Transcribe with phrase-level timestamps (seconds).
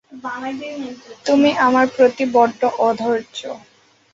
[1.25, 3.41] তুমি আমার প্রতি বড্ড অধৈর্য্য।